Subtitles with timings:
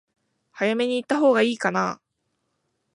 [0.53, 2.01] 早めに行ったほうが良いかな？